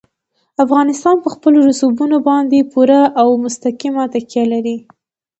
[0.63, 4.77] افغانستان په خپلو رسوبونو باندې پوره او مستقیمه تکیه لري.